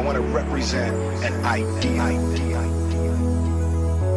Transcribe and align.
want 0.00 0.16
to 0.16 0.22
represent 0.22 0.94
an 1.24 1.44
idea. 1.44 2.02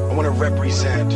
I 0.10 0.14
want 0.14 0.26
to 0.26 0.32
represent 0.32 1.12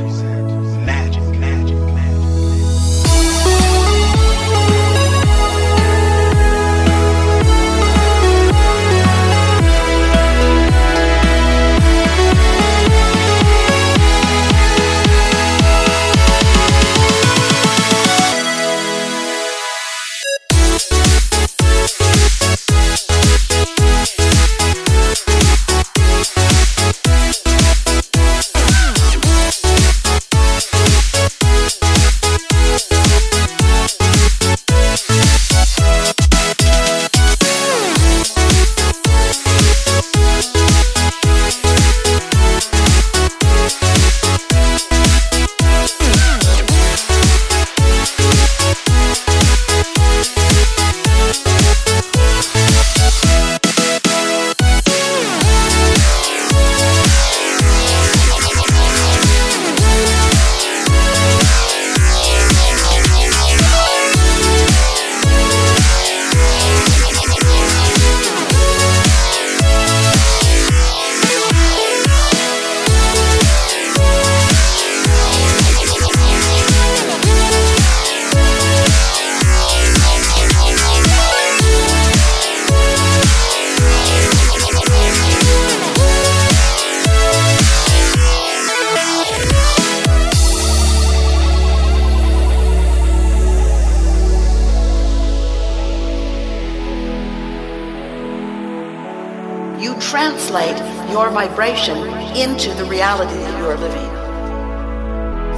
translate 100.01 100.77
your 101.11 101.29
vibration 101.29 101.97
into 102.35 102.73
the 102.73 102.85
reality 102.85 103.37
that 103.37 103.57
you 103.59 103.65
are 103.65 103.77
living. 103.77 104.09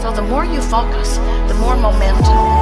So 0.02 0.12
the 0.12 0.22
more 0.22 0.44
you 0.44 0.62
focus, 0.62 1.18
the 1.48 1.56
more 1.60 1.78
momentum. 1.78 2.54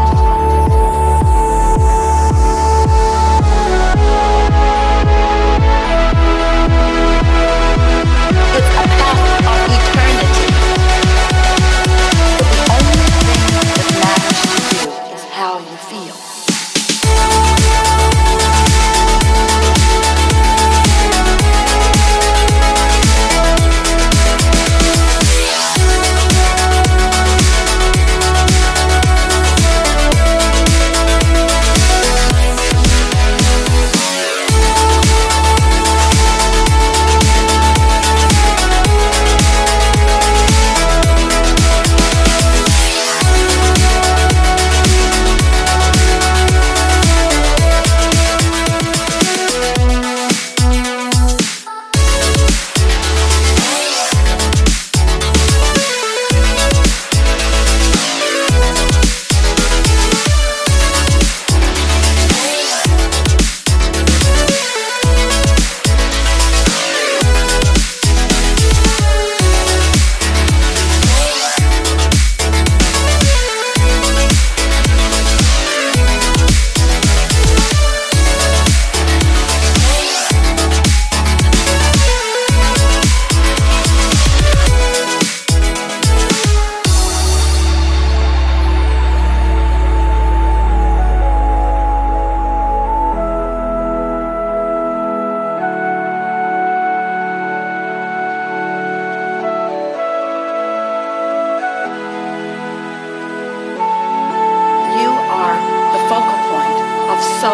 So 107.22 107.54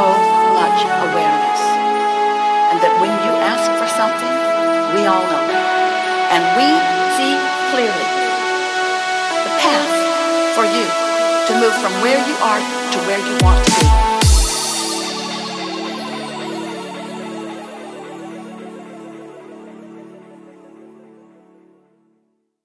much 0.55 0.79
awareness. 1.03 1.61
And 2.71 2.79
that 2.79 2.93
when 3.03 3.11
you 3.11 3.33
ask 3.43 3.67
for 3.75 3.87
something, 3.99 4.33
we 4.95 5.03
all 5.03 5.23
know. 5.27 5.45
And 6.31 6.43
we 6.55 6.67
see 7.19 7.33
clearly 7.71 8.07
the 9.43 9.53
path 9.59 9.91
for 10.55 10.63
you 10.63 10.85
to 11.47 11.51
move 11.59 11.75
from 11.83 11.93
where 12.01 12.19
you 12.27 12.35
are 12.39 12.59
to 12.91 12.97
where 13.07 13.19
you 13.19 13.35
want 13.43 13.65
to 13.65 13.71
be. 13.79 13.86